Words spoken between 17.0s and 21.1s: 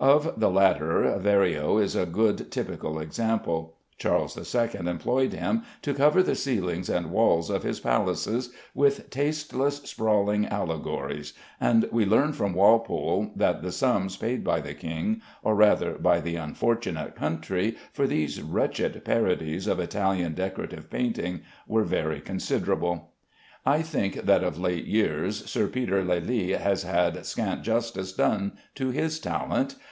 country, for these wretched parodies of Italian decorative